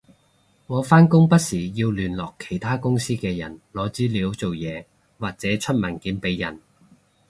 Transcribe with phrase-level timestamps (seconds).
[0.65, 4.85] 我返工不時要聯絡其他公司嘅人攞資料做嘢
[5.19, 6.59] 或者出文件畀人